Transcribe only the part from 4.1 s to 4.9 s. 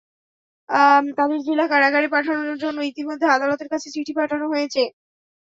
পাঠানো হয়েছে।